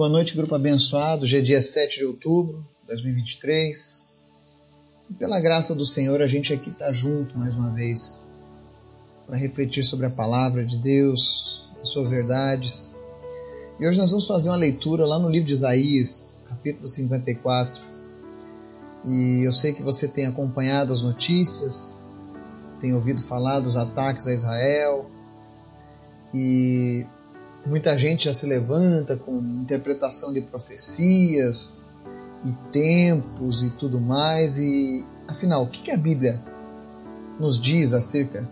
Boa 0.00 0.08
noite, 0.08 0.34
grupo 0.34 0.54
abençoado. 0.54 1.24
Hoje 1.24 1.36
é 1.36 1.42
dia 1.42 1.62
7 1.62 1.98
de 1.98 2.06
outubro 2.06 2.66
de 2.80 2.86
2023. 2.86 4.08
E 5.10 5.12
pela 5.12 5.38
graça 5.38 5.74
do 5.74 5.84
Senhor, 5.84 6.22
a 6.22 6.26
gente 6.26 6.54
aqui 6.54 6.70
está 6.70 6.90
junto 6.90 7.36
mais 7.36 7.54
uma 7.54 7.68
vez 7.68 8.26
para 9.26 9.36
refletir 9.36 9.84
sobre 9.84 10.06
a 10.06 10.10
palavra 10.10 10.64
de 10.64 10.78
Deus, 10.78 11.68
as 11.82 11.90
suas 11.90 12.08
verdades. 12.08 12.98
E 13.78 13.86
hoje 13.86 13.98
nós 13.98 14.10
vamos 14.10 14.26
fazer 14.26 14.48
uma 14.48 14.56
leitura 14.56 15.04
lá 15.04 15.18
no 15.18 15.28
livro 15.28 15.46
de 15.46 15.52
Isaías, 15.52 16.32
capítulo 16.48 16.88
54. 16.88 17.82
E 19.04 19.42
eu 19.44 19.52
sei 19.52 19.74
que 19.74 19.82
você 19.82 20.08
tem 20.08 20.24
acompanhado 20.24 20.94
as 20.94 21.02
notícias, 21.02 22.02
tem 22.80 22.94
ouvido 22.94 23.20
falar 23.20 23.60
dos 23.60 23.76
ataques 23.76 24.26
a 24.26 24.32
Israel. 24.32 25.10
E 26.32 27.04
Muita 27.66 27.96
gente 27.98 28.24
já 28.24 28.34
se 28.34 28.46
levanta 28.46 29.16
com 29.16 29.38
interpretação 29.38 30.32
de 30.32 30.40
profecias 30.40 31.86
e 32.44 32.52
tempos 32.72 33.62
e 33.62 33.70
tudo 33.70 34.00
mais. 34.00 34.58
E 34.58 35.04
afinal, 35.28 35.64
o 35.64 35.68
que 35.68 35.90
a 35.90 35.96
Bíblia 35.96 36.42
nos 37.38 37.60
diz 37.60 37.92
acerca 37.92 38.48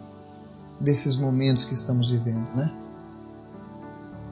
desses 0.80 1.16
momentos 1.16 1.64
que 1.64 1.72
estamos 1.72 2.10
vivendo, 2.10 2.48
né? 2.54 2.74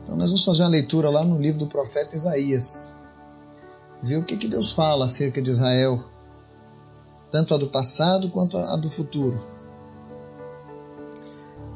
Então 0.02 0.16
nós 0.16 0.30
vamos 0.30 0.44
fazer 0.44 0.62
uma 0.62 0.68
leitura 0.68 1.10
lá 1.10 1.24
no 1.24 1.40
livro 1.40 1.58
do 1.58 1.66
profeta 1.66 2.14
Isaías. 2.14 2.94
Ver 4.02 4.18
o 4.18 4.24
que, 4.24 4.36
que 4.36 4.46
Deus 4.46 4.72
fala 4.72 5.06
acerca 5.06 5.42
de 5.42 5.50
Israel, 5.50 6.04
tanto 7.30 7.54
a 7.54 7.56
do 7.56 7.66
passado 7.68 8.30
quanto 8.30 8.56
a 8.58 8.76
do 8.76 8.90
futuro. 8.90 9.40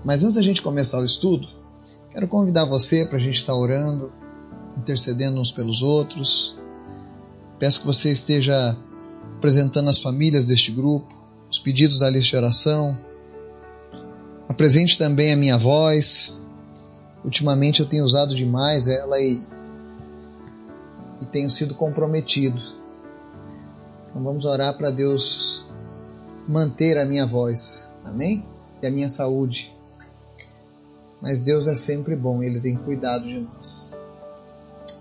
Mas 0.05 0.23
antes 0.23 0.37
da 0.37 0.43
gente 0.43 0.63
começar 0.63 0.99
o 0.99 1.05
estudo, 1.05 1.60
Quero 2.11 2.27
convidar 2.27 2.65
você 2.65 3.07
para 3.07 3.17
a 3.17 3.21
gente 3.21 3.37
estar 3.37 3.55
orando, 3.55 4.13
intercedendo 4.77 5.41
uns 5.41 5.53
pelos 5.53 5.81
outros. 5.81 6.59
Peço 7.57 7.81
que 7.81 7.87
você 7.87 8.11
esteja 8.11 8.77
apresentando 9.37 9.89
as 9.89 10.03
famílias 10.03 10.47
deste 10.47 10.73
grupo, 10.73 11.07
os 11.49 11.61
pedidos 11.61 12.01
da 12.01 12.11
lista 12.11 12.31
de 12.31 12.37
oração. 12.37 12.99
Apresente 14.49 14.99
também 14.99 15.33
a 15.33 15.37
minha 15.37 15.57
voz. 15.57 16.49
Ultimamente 17.25 17.79
eu 17.79 17.87
tenho 17.87 18.05
usado 18.05 18.35
demais 18.35 18.89
ela 18.89 19.17
e, 19.17 19.47
e 21.21 21.27
tenho 21.27 21.49
sido 21.49 21.77
comprometido. 21.77 22.61
Então 24.09 24.25
vamos 24.25 24.45
orar 24.45 24.77
para 24.77 24.91
Deus 24.91 25.65
manter 26.49 26.99
a 26.99 27.05
minha 27.05 27.25
voz, 27.25 27.89
amém? 28.05 28.45
E 28.83 28.87
a 28.89 28.91
minha 28.91 29.09
saúde 29.09 29.79
mas 31.21 31.41
Deus 31.41 31.67
é 31.67 31.75
sempre 31.75 32.17
bom, 32.17 32.43
Ele 32.43 32.61
tem 32.61 32.77
cuidado 32.77 33.25
de 33.25 33.41
nós. 33.41 33.93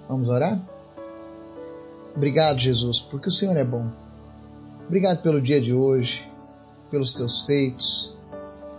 Vamos 0.08 0.28
orar? 0.28 0.62
Obrigado, 2.16 2.60
Jesus, 2.60 3.02
porque 3.02 3.30
o 3.30 3.32
Senhor 3.32 3.56
é 3.56 3.64
bom. 3.64 3.90
Obrigado 4.88 5.22
pelo 5.22 5.42
dia 5.42 5.62
de 5.62 5.74
hoje, 5.74 6.30
pelos 6.90 7.14
teus 7.14 7.46
feitos, 7.46 8.18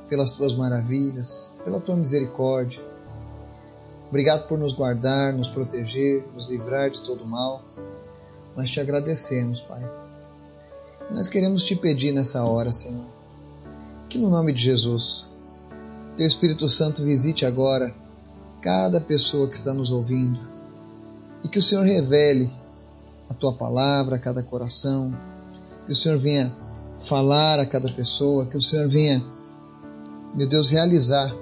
pelas 0.09 0.33
tuas 0.33 0.55
maravilhas, 0.55 1.51
pela 1.65 1.81
tua 1.81 1.97
misericórdia. 1.97 2.83
Obrigado 4.09 4.49
por 4.49 4.59
nos 4.59 4.75
guardar, 4.75 5.33
nos 5.33 5.49
proteger, 5.49 6.27
nos 6.35 6.51
livrar 6.51 6.91
de 6.91 7.01
todo 7.01 7.25
mal. 7.25 7.63
Nós 8.57 8.69
te 8.69 8.81
agradecemos, 8.81 9.61
Pai. 9.61 9.89
Nós 11.13 11.29
queremos 11.29 11.65
te 11.65 11.77
pedir 11.77 12.13
nessa 12.13 12.45
hora, 12.45 12.73
Senhor, 12.73 13.07
que 14.09 14.19
no 14.19 14.29
nome 14.29 14.53
de 14.53 14.63
Jesus 14.63 15.33
teu 16.21 16.27
Espírito 16.27 16.69
Santo 16.69 17.03
visite 17.03 17.47
agora 17.47 17.95
cada 18.61 19.01
pessoa 19.01 19.49
que 19.49 19.55
está 19.55 19.73
nos 19.73 19.91
ouvindo. 19.91 20.39
E 21.43 21.49
que 21.49 21.59
o 21.59 21.63
Senhor 21.63 21.87
revele 21.87 22.51
a 23.27 23.33
tua 23.33 23.55
palavra 23.55 24.17
a 24.17 24.19
cada 24.19 24.43
coração, 24.43 25.17
que 25.87 25.93
o 25.93 25.97
Senhor 25.97 26.19
venha 26.19 26.55
falar 27.01 27.59
a 27.59 27.65
cada 27.65 27.91
pessoa, 27.91 28.45
que 28.45 28.55
o 28.55 28.61
Senhor 28.61 28.87
venha, 28.87 29.25
meu 30.35 30.47
Deus, 30.47 30.69
realizar 30.69 31.35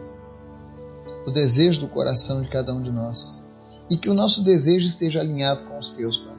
o 1.27 1.31
desejo 1.33 1.81
do 1.81 1.89
coração 1.89 2.41
de 2.41 2.49
cada 2.49 2.73
um 2.73 2.81
de 2.81 2.93
nós. 2.93 3.49
E 3.91 3.97
que 3.97 4.09
o 4.09 4.15
nosso 4.15 4.45
desejo 4.45 4.87
esteja 4.87 5.19
alinhado 5.19 5.65
com 5.65 5.77
os 5.77 5.89
teus, 5.89 6.19
Pai. 6.19 6.37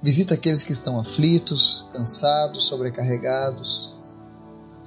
Visita 0.00 0.34
aqueles 0.34 0.62
que 0.62 0.70
estão 0.70 1.00
aflitos, 1.00 1.84
cansados, 1.92 2.66
sobrecarregados 2.66 3.93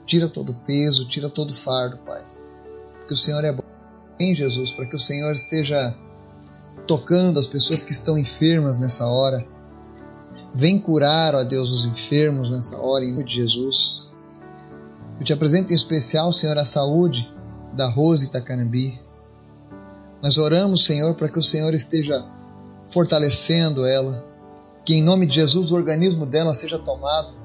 Tira 0.08 0.30
todo 0.30 0.54
o 0.54 0.56
peso, 0.66 1.06
tira 1.06 1.30
todo 1.30 1.52
o 1.52 1.54
fardo, 1.54 1.98
Pai. 1.98 2.26
Porque 3.00 3.14
o 3.14 3.18
Senhor 3.18 3.44
é 3.44 3.52
bom. 3.52 3.64
Em 4.18 4.34
Jesus, 4.34 4.72
para 4.72 4.86
que 4.86 4.96
o 4.96 5.00
Senhor 5.00 5.34
esteja 5.34 5.94
tocando 6.88 7.38
as 7.38 7.46
pessoas 7.46 7.84
que 7.84 7.92
estão 7.92 8.18
enfermas 8.18 8.80
nessa 8.80 9.06
hora. 9.06 9.46
Vem 10.56 10.80
curar, 10.80 11.36
ó 11.36 11.44
Deus, 11.44 11.72
os 11.72 11.86
enfermos 11.86 12.50
nessa 12.50 12.78
hora, 12.78 13.04
em 13.04 13.12
nome 13.12 13.26
de 13.26 13.36
Jesus. 13.36 14.10
Eu 15.20 15.26
te 15.26 15.34
apresento 15.34 15.74
em 15.74 15.76
especial, 15.76 16.32
Senhor, 16.32 16.58
a 16.58 16.64
saúde 16.64 17.30
da 17.74 17.90
Rose 17.90 18.28
Itacanambi. 18.28 19.00
Nós 20.24 20.38
oramos, 20.38 20.86
Senhor, 20.86 21.16
para 21.16 21.28
que 21.28 21.38
o 21.38 21.44
Senhor 21.44 21.74
esteja 21.74 22.26
fortalecendo 22.86 23.86
ela, 23.86 24.26
que 24.86 24.96
em 24.96 25.04
nome 25.04 25.26
de 25.26 25.36
Jesus 25.36 25.70
o 25.70 25.76
organismo 25.76 26.26
dela 26.26 26.54
seja 26.54 26.80
tomado 26.80 27.36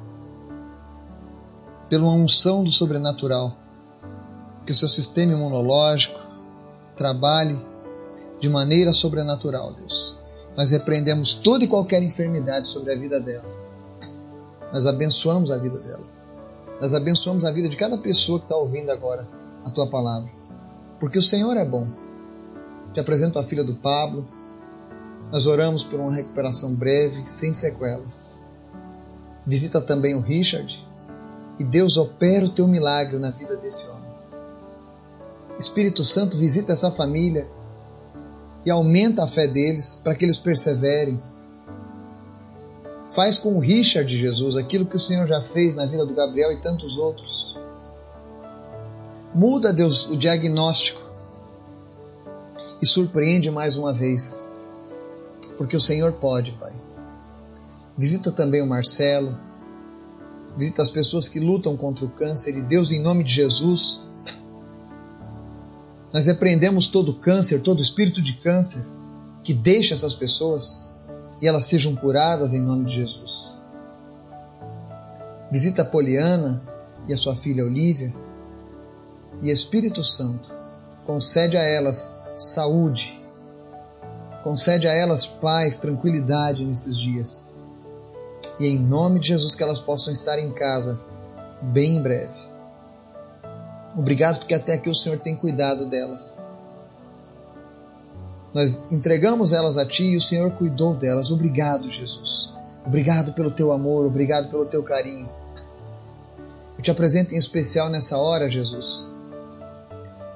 pela 1.92 2.08
unção 2.08 2.64
do 2.64 2.70
sobrenatural. 2.70 3.54
Que 4.64 4.72
o 4.72 4.74
seu 4.74 4.88
sistema 4.88 5.34
imunológico 5.34 6.18
trabalhe 6.96 7.60
de 8.40 8.48
maneira 8.48 8.94
sobrenatural, 8.94 9.74
Deus. 9.74 10.18
Nós 10.56 10.70
repreendemos 10.70 11.34
toda 11.34 11.64
e 11.64 11.68
qualquer 11.68 12.02
enfermidade 12.02 12.68
sobre 12.68 12.94
a 12.94 12.96
vida 12.96 13.20
dela. 13.20 13.44
Nós 14.72 14.86
abençoamos 14.86 15.50
a 15.50 15.58
vida 15.58 15.80
dela. 15.80 16.06
Nós 16.80 16.94
abençoamos 16.94 17.44
a 17.44 17.50
vida 17.50 17.68
de 17.68 17.76
cada 17.76 17.98
pessoa 17.98 18.38
que 18.38 18.46
está 18.46 18.56
ouvindo 18.56 18.88
agora 18.90 19.28
a 19.62 19.68
tua 19.68 19.86
palavra. 19.86 20.32
Porque 20.98 21.18
o 21.18 21.22
Senhor 21.22 21.58
é 21.58 21.64
bom. 21.66 21.86
Te 22.94 23.00
apresento 23.00 23.38
a 23.38 23.42
filha 23.42 23.64
do 23.64 23.74
Pablo. 23.74 24.26
Nós 25.30 25.44
oramos 25.44 25.84
por 25.84 26.00
uma 26.00 26.14
recuperação 26.14 26.74
breve, 26.74 27.26
sem 27.26 27.52
sequelas. 27.52 28.38
Visita 29.46 29.78
também 29.78 30.14
o 30.14 30.20
Richard 30.20 30.90
e 31.58 31.64
Deus 31.64 31.96
opera 31.96 32.44
o 32.44 32.48
teu 32.48 32.66
milagre 32.66 33.18
na 33.18 33.30
vida 33.30 33.56
desse 33.56 33.86
homem. 33.88 34.10
Espírito 35.58 36.04
Santo 36.04 36.36
visita 36.36 36.72
essa 36.72 36.90
família 36.90 37.46
e 38.64 38.70
aumenta 38.70 39.24
a 39.24 39.28
fé 39.28 39.46
deles 39.46 40.00
para 40.02 40.14
que 40.14 40.24
eles 40.24 40.38
perseverem. 40.38 41.22
Faz 43.10 43.38
com 43.38 43.56
o 43.56 43.60
Richard 43.60 44.16
Jesus 44.16 44.56
aquilo 44.56 44.86
que 44.86 44.96
o 44.96 45.00
Senhor 45.00 45.26
já 45.26 45.40
fez 45.40 45.76
na 45.76 45.84
vida 45.84 46.06
do 46.06 46.14
Gabriel 46.14 46.52
e 46.52 46.60
tantos 46.60 46.96
outros. 46.96 47.58
Muda, 49.34 49.72
Deus, 49.72 50.06
o 50.08 50.16
diagnóstico 50.16 51.00
e 52.80 52.86
surpreende 52.86 53.50
mais 53.50 53.76
uma 53.76 53.92
vez, 53.92 54.44
porque 55.56 55.76
o 55.76 55.80
Senhor 55.80 56.12
pode, 56.12 56.52
Pai. 56.52 56.72
Visita 57.96 58.32
também 58.32 58.60
o 58.60 58.66
Marcelo, 58.66 59.38
visita 60.56 60.82
as 60.82 60.90
pessoas 60.90 61.28
que 61.28 61.40
lutam 61.40 61.76
contra 61.76 62.04
o 62.04 62.10
câncer 62.10 62.56
e 62.56 62.62
Deus, 62.62 62.90
em 62.90 63.00
nome 63.00 63.24
de 63.24 63.32
Jesus, 63.32 64.02
nós 66.12 66.26
repreendemos 66.26 66.88
todo 66.88 67.14
câncer, 67.14 67.62
todo 67.62 67.80
espírito 67.80 68.20
de 68.20 68.34
câncer 68.34 68.86
que 69.42 69.54
deixa 69.54 69.94
essas 69.94 70.14
pessoas 70.14 70.86
e 71.40 71.48
elas 71.48 71.66
sejam 71.66 71.94
curadas 71.96 72.52
em 72.52 72.60
nome 72.60 72.84
de 72.84 72.96
Jesus. 72.96 73.56
Visita 75.50 75.82
a 75.82 75.84
Poliana 75.84 76.62
e 77.08 77.12
a 77.12 77.16
sua 77.16 77.34
filha 77.34 77.64
Olívia 77.64 78.14
e 79.42 79.50
Espírito 79.50 80.04
Santo 80.04 80.54
concede 81.04 81.56
a 81.56 81.62
elas 81.62 82.18
saúde, 82.36 83.20
concede 84.44 84.86
a 84.86 84.92
elas 84.92 85.26
paz, 85.26 85.78
tranquilidade 85.78 86.64
nesses 86.64 86.96
dias 86.96 87.51
e 88.58 88.66
em 88.66 88.78
nome 88.78 89.20
de 89.20 89.28
Jesus 89.28 89.54
que 89.54 89.62
elas 89.62 89.80
possam 89.80 90.12
estar 90.12 90.38
em 90.38 90.52
casa 90.52 91.00
bem 91.62 91.96
em 91.96 92.02
breve. 92.02 92.52
Obrigado 93.96 94.38
porque 94.38 94.54
até 94.54 94.74
aqui 94.74 94.88
o 94.88 94.94
Senhor 94.94 95.18
tem 95.18 95.36
cuidado 95.36 95.86
delas. 95.86 96.44
Nós 98.54 98.90
entregamos 98.92 99.52
elas 99.52 99.78
a 99.78 99.86
Ti 99.86 100.04
e 100.04 100.16
o 100.16 100.20
Senhor 100.20 100.50
cuidou 100.52 100.94
delas. 100.94 101.30
Obrigado, 101.30 101.90
Jesus. 101.90 102.54
Obrigado 102.84 103.32
pelo 103.32 103.50
Teu 103.50 103.72
amor, 103.72 104.06
obrigado 104.06 104.50
pelo 104.50 104.66
Teu 104.66 104.82
carinho. 104.82 105.28
Eu 106.76 106.82
te 106.82 106.90
apresento 106.90 107.34
em 107.34 107.38
especial 107.38 107.88
nessa 107.88 108.18
hora, 108.18 108.48
Jesus, 108.48 109.06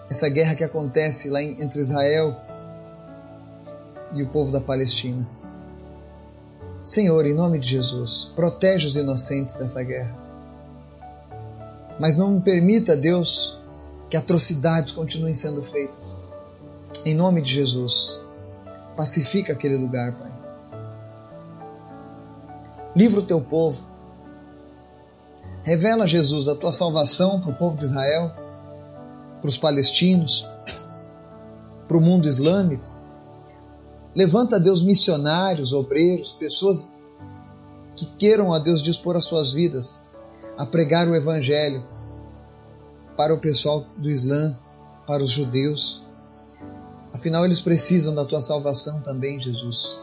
essa 0.08 0.28
guerra 0.28 0.54
que 0.54 0.62
acontece 0.62 1.28
lá 1.28 1.42
entre 1.42 1.80
Israel 1.80 2.36
e 4.14 4.22
o 4.22 4.26
povo 4.28 4.52
da 4.52 4.60
Palestina. 4.60 5.28
Senhor, 6.86 7.26
em 7.26 7.34
nome 7.34 7.58
de 7.58 7.68
Jesus, 7.68 8.30
protege 8.36 8.86
os 8.86 8.94
inocentes 8.94 9.56
dessa 9.56 9.82
guerra. 9.82 10.16
Mas 11.98 12.16
não 12.16 12.40
permita, 12.40 12.96
Deus, 12.96 13.58
que 14.08 14.16
atrocidades 14.16 14.92
continuem 14.92 15.34
sendo 15.34 15.60
feitas. 15.64 16.30
Em 17.04 17.12
nome 17.12 17.42
de 17.42 17.52
Jesus. 17.52 18.20
Pacifica 18.96 19.52
aquele 19.52 19.76
lugar, 19.76 20.12
Pai. 20.12 20.32
Livra 22.94 23.18
o 23.18 23.24
teu 23.24 23.40
povo. 23.40 23.84
Revela, 25.64 26.06
Jesus, 26.06 26.46
a 26.46 26.54
tua 26.54 26.70
salvação 26.70 27.40
para 27.40 27.50
o 27.50 27.56
povo 27.56 27.76
de 27.76 27.84
Israel, 27.84 28.30
para 29.40 29.48
os 29.50 29.58
palestinos, 29.58 30.46
para 31.88 31.96
o 31.96 32.00
mundo 32.00 32.28
islâmico. 32.28 32.95
Levanta, 34.16 34.58
Deus, 34.58 34.80
missionários, 34.80 35.74
obreiros, 35.74 36.32
pessoas 36.32 36.96
que 37.94 38.06
queiram, 38.18 38.50
a 38.50 38.58
Deus, 38.58 38.82
dispor 38.82 39.14
as 39.14 39.26
suas 39.26 39.52
vidas 39.52 40.08
a 40.56 40.64
pregar 40.64 41.06
o 41.06 41.14
Evangelho 41.14 41.86
para 43.14 43.34
o 43.34 43.38
pessoal 43.38 43.84
do 43.98 44.10
Islã, 44.10 44.58
para 45.06 45.22
os 45.22 45.28
judeus. 45.28 46.06
Afinal, 47.12 47.44
eles 47.44 47.60
precisam 47.60 48.14
da 48.14 48.24
tua 48.24 48.40
salvação 48.40 49.02
também, 49.02 49.38
Jesus. 49.38 50.02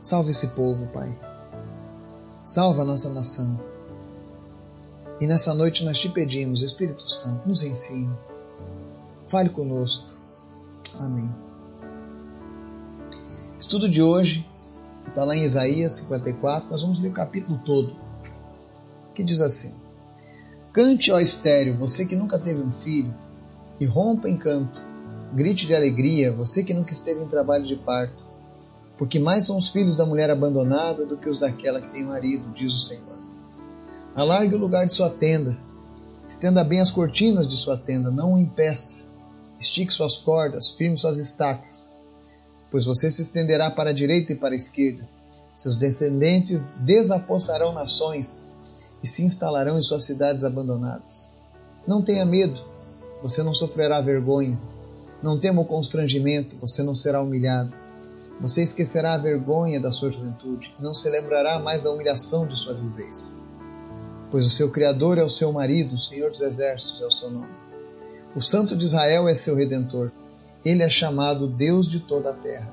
Salva 0.00 0.30
esse 0.30 0.48
povo, 0.48 0.88
Pai. 0.88 1.16
Salva 2.42 2.82
a 2.82 2.84
nossa 2.84 3.10
nação. 3.10 3.60
E 5.20 5.26
nessa 5.26 5.54
noite 5.54 5.84
nós 5.84 6.00
te 6.00 6.08
pedimos, 6.08 6.62
Espírito 6.62 7.08
Santo, 7.08 7.48
nos 7.48 7.62
ensine. 7.62 8.12
Fale 9.28 9.50
conosco. 9.50 10.08
Amém. 10.98 11.32
Estudo 13.62 13.88
de 13.88 14.02
hoje 14.02 14.44
está 15.06 15.24
lá 15.24 15.36
em 15.36 15.44
Isaías 15.44 15.92
54. 15.92 16.68
Nós 16.68 16.82
vamos 16.82 16.98
ler 16.98 17.10
o 17.10 17.12
capítulo 17.12 17.60
todo, 17.64 17.94
que 19.14 19.22
diz 19.22 19.40
assim: 19.40 19.72
Cante, 20.72 21.12
ó 21.12 21.20
estéreo, 21.20 21.76
você 21.76 22.04
que 22.04 22.16
nunca 22.16 22.40
teve 22.40 22.60
um 22.60 22.72
filho, 22.72 23.14
e 23.78 23.86
rompa 23.86 24.28
em 24.28 24.36
canto. 24.36 24.80
Grite 25.32 25.64
de 25.64 25.76
alegria, 25.76 26.32
você 26.32 26.64
que 26.64 26.74
nunca 26.74 26.92
esteve 26.92 27.22
em 27.22 27.28
trabalho 27.28 27.64
de 27.64 27.76
parto. 27.76 28.24
Porque 28.98 29.20
mais 29.20 29.46
são 29.46 29.56
os 29.56 29.70
filhos 29.70 29.96
da 29.96 30.04
mulher 30.04 30.28
abandonada 30.28 31.06
do 31.06 31.16
que 31.16 31.28
os 31.28 31.38
daquela 31.38 31.80
que 31.80 31.90
tem 31.90 32.04
marido, 32.04 32.52
diz 32.52 32.74
o 32.74 32.78
Senhor. 32.78 33.16
Alargue 34.12 34.56
o 34.56 34.58
lugar 34.58 34.86
de 34.86 34.92
sua 34.92 35.08
tenda, 35.08 35.56
estenda 36.28 36.64
bem 36.64 36.80
as 36.80 36.90
cortinas 36.90 37.46
de 37.46 37.56
sua 37.56 37.76
tenda, 37.76 38.10
não 38.10 38.34
o 38.34 38.38
impeça. 38.40 39.02
Estique 39.56 39.92
suas 39.92 40.16
cordas, 40.16 40.72
firme 40.72 40.98
suas 40.98 41.18
estacas, 41.18 41.91
pois 42.72 42.86
você 42.86 43.10
se 43.10 43.20
estenderá 43.20 43.70
para 43.70 43.90
a 43.90 43.92
direita 43.92 44.32
e 44.32 44.36
para 44.36 44.54
a 44.54 44.56
esquerda. 44.56 45.06
Seus 45.54 45.76
descendentes 45.76 46.70
desapossarão 46.80 47.72
nações 47.72 48.50
e 49.02 49.06
se 49.06 49.22
instalarão 49.22 49.78
em 49.78 49.82
suas 49.82 50.04
cidades 50.04 50.42
abandonadas. 50.42 51.34
Não 51.86 52.02
tenha 52.02 52.24
medo, 52.24 52.58
você 53.22 53.42
não 53.42 53.52
sofrerá 53.52 54.00
vergonha. 54.00 54.58
Não 55.22 55.38
tema 55.38 55.60
o 55.60 55.66
constrangimento, 55.66 56.56
você 56.56 56.82
não 56.82 56.94
será 56.94 57.22
humilhado. 57.22 57.74
Você 58.40 58.62
esquecerá 58.62 59.14
a 59.14 59.18
vergonha 59.18 59.78
da 59.78 59.92
sua 59.92 60.10
juventude 60.10 60.74
e 60.78 60.82
não 60.82 60.94
se 60.94 61.08
lembrará 61.10 61.58
mais 61.58 61.84
da 61.84 61.90
humilhação 61.90 62.46
de 62.46 62.58
sua 62.58 62.74
viuvez. 62.74 63.40
Pois 64.30 64.46
o 64.46 64.50
seu 64.50 64.70
Criador 64.70 65.18
é 65.18 65.22
o 65.22 65.28
seu 65.28 65.52
marido, 65.52 65.94
o 65.94 66.00
Senhor 66.00 66.30
dos 66.30 66.40
Exércitos 66.40 67.02
é 67.02 67.06
o 67.06 67.10
seu 67.10 67.30
nome. 67.30 67.52
O 68.34 68.40
Santo 68.40 68.74
de 68.74 68.86
Israel 68.86 69.28
é 69.28 69.34
seu 69.36 69.54
redentor. 69.54 70.10
Ele 70.64 70.82
é 70.82 70.88
chamado 70.88 71.48
Deus 71.48 71.88
de 71.88 72.00
toda 72.00 72.30
a 72.30 72.34
terra. 72.34 72.72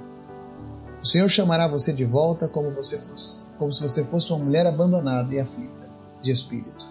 O 1.01 1.05
Senhor 1.05 1.27
chamará 1.27 1.67
você 1.67 1.91
de 1.91 2.05
volta 2.05 2.47
como, 2.47 2.69
você 2.71 2.99
fosse, 2.99 3.41
como 3.57 3.73
se 3.73 3.81
você 3.81 4.03
fosse 4.03 4.31
uma 4.31 4.43
mulher 4.43 4.67
abandonada 4.67 5.33
e 5.33 5.39
aflita 5.39 5.89
de 6.21 6.29
espírito. 6.29 6.87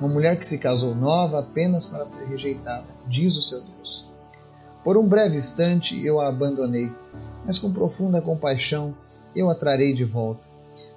Uma 0.00 0.08
mulher 0.08 0.38
que 0.38 0.46
se 0.46 0.58
casou 0.58 0.94
nova 0.94 1.40
apenas 1.40 1.86
para 1.86 2.06
ser 2.06 2.24
rejeitada, 2.24 2.86
diz 3.06 3.36
o 3.36 3.42
seu 3.42 3.60
Deus. 3.60 4.10
Por 4.82 4.96
um 4.96 5.06
breve 5.06 5.36
instante 5.36 6.04
eu 6.04 6.18
a 6.18 6.28
abandonei, 6.28 6.90
mas 7.44 7.58
com 7.58 7.70
profunda 7.70 8.22
compaixão 8.22 8.96
eu 9.36 9.50
a 9.50 9.54
trarei 9.54 9.92
de 9.92 10.04
volta. 10.04 10.48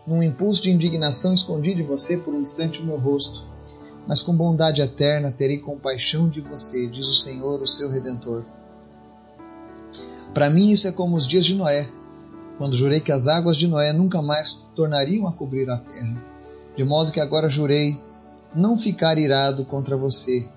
Num 0.07 0.23
impulso 0.23 0.61
de 0.63 0.71
indignação 0.71 1.33
escondi 1.33 1.75
de 1.75 1.83
você 1.83 2.17
por 2.17 2.33
um 2.33 2.41
instante 2.41 2.81
o 2.81 2.85
meu 2.85 2.97
rosto, 2.97 3.45
mas 4.07 4.21
com 4.21 4.35
bondade 4.35 4.81
eterna 4.81 5.31
terei 5.31 5.57
compaixão 5.57 6.29
de 6.29 6.39
você, 6.39 6.87
diz 6.87 7.07
o 7.07 7.15
Senhor, 7.15 7.61
o 7.61 7.67
seu 7.67 7.89
redentor. 7.89 8.43
Para 10.35 10.51
mim 10.51 10.69
isso 10.69 10.87
é 10.87 10.91
como 10.91 11.15
os 11.15 11.25
dias 11.25 11.45
de 11.45 11.55
Noé, 11.55 11.89
quando 12.59 12.75
jurei 12.75 12.99
que 12.99 13.11
as 13.11 13.27
águas 13.27 13.57
de 13.57 13.67
Noé 13.67 13.91
nunca 13.91 14.21
mais 14.21 14.67
tornariam 14.75 15.27
a 15.27 15.31
cobrir 15.31 15.67
a 15.67 15.77
terra 15.77 16.35
de 16.75 16.83
modo 16.83 17.11
que 17.11 17.19
agora 17.19 17.49
jurei 17.49 17.99
não 18.53 18.77
ficar 18.77 19.17
irado 19.17 19.65
contra 19.65 19.95
você, 19.95 20.47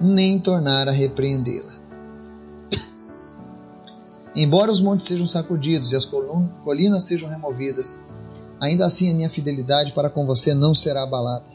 nem 0.00 0.38
tornar 0.38 0.88
a 0.88 0.92
repreendê-la. 0.92 1.74
Embora 4.36 4.70
os 4.70 4.80
montes 4.80 5.06
sejam 5.06 5.26
sacudidos 5.26 5.92
e 5.92 5.96
as 5.96 6.04
colinas 6.04 7.04
sejam 7.04 7.28
removidas, 7.28 8.00
ainda 8.60 8.86
assim 8.86 9.12
a 9.12 9.14
minha 9.14 9.30
fidelidade 9.30 9.92
para 9.92 10.10
com 10.10 10.26
você 10.26 10.54
não 10.54 10.74
será 10.74 11.02
abalada. 11.02 11.54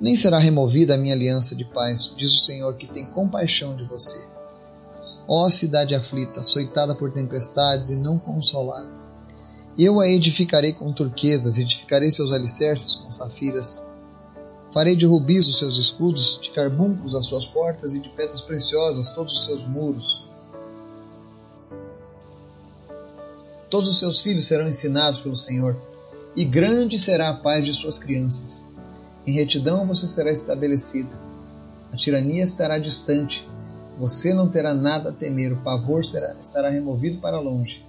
Nem 0.00 0.14
será 0.14 0.38
removida 0.38 0.94
a 0.94 0.98
minha 0.98 1.14
aliança 1.14 1.54
de 1.56 1.64
paz, 1.64 2.14
diz 2.16 2.32
o 2.32 2.44
Senhor 2.44 2.76
que 2.76 2.86
tem 2.86 3.10
compaixão 3.10 3.76
de 3.76 3.84
você. 3.84 4.26
Ó 5.28 5.48
cidade 5.50 5.94
aflita, 5.94 6.40
açoitada 6.40 6.94
por 6.94 7.12
tempestades 7.12 7.90
e 7.90 7.96
não 7.96 8.18
consolada 8.18 9.08
eu 9.78 10.00
a 10.00 10.08
edificarei 10.08 10.72
com 10.72 10.92
turquesas, 10.92 11.56
edificarei 11.56 12.10
seus 12.10 12.32
alicerces 12.32 12.96
com 12.96 13.12
safiras. 13.12 13.88
Farei 14.74 14.96
de 14.96 15.06
rubis 15.06 15.46
os 15.46 15.56
seus 15.56 15.78
escudos, 15.78 16.40
de 16.42 16.50
carbuncos 16.50 17.14
as 17.14 17.26
suas 17.26 17.46
portas 17.46 17.94
e 17.94 18.00
de 18.00 18.08
pedras 18.08 18.40
preciosas 18.40 19.10
todos 19.10 19.32
os 19.34 19.44
seus 19.44 19.64
muros. 19.64 20.28
Todos 23.70 23.88
os 23.88 23.98
seus 24.00 24.20
filhos 24.20 24.46
serão 24.46 24.66
ensinados 24.66 25.20
pelo 25.20 25.36
Senhor, 25.36 25.76
e 26.34 26.44
grande 26.44 26.98
será 26.98 27.28
a 27.28 27.34
paz 27.34 27.64
de 27.64 27.72
suas 27.72 28.00
crianças. 28.00 28.66
Em 29.24 29.32
retidão 29.32 29.86
você 29.86 30.08
será 30.08 30.32
estabelecido. 30.32 31.10
A 31.92 31.96
tirania 31.96 32.42
estará 32.42 32.78
distante. 32.78 33.48
Você 33.98 34.32
não 34.32 34.48
terá 34.48 34.72
nada 34.72 35.10
a 35.10 35.12
temer, 35.12 35.52
o 35.52 35.62
pavor 35.62 36.04
será, 36.04 36.34
estará 36.40 36.68
removido 36.68 37.18
para 37.18 37.40
longe 37.40 37.88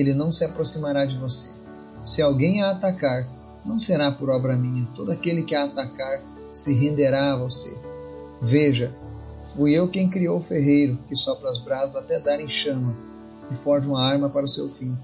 ele 0.00 0.14
não 0.14 0.32
se 0.32 0.44
aproximará 0.44 1.04
de 1.04 1.16
você. 1.16 1.50
Se 2.02 2.22
alguém 2.22 2.62
a 2.62 2.70
atacar, 2.70 3.28
não 3.64 3.78
será 3.78 4.10
por 4.10 4.30
obra 4.30 4.56
minha. 4.56 4.88
Todo 4.94 5.12
aquele 5.12 5.42
que 5.42 5.54
a 5.54 5.64
atacar 5.64 6.22
se 6.52 6.72
renderá 6.72 7.34
a 7.34 7.36
você. 7.36 7.78
Veja, 8.40 8.94
fui 9.42 9.72
eu 9.72 9.88
quem 9.88 10.08
criou 10.08 10.38
o 10.38 10.42
ferreiro, 10.42 10.98
que 11.06 11.14
sopra 11.14 11.50
as 11.50 11.58
brasas 11.58 11.96
até 11.96 12.18
dar 12.18 12.40
em 12.40 12.48
chama, 12.48 12.96
e 13.50 13.54
forja 13.54 13.88
uma 13.88 14.02
arma 14.02 14.30
para 14.30 14.46
o 14.46 14.48
seu 14.48 14.68
fim. 14.68 14.96